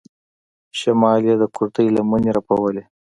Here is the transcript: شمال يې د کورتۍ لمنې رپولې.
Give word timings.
شمال 0.79 1.21
يې 1.29 1.35
د 1.41 1.43
کورتۍ 1.55 1.87
لمنې 1.95 2.29
رپولې. 2.37 2.83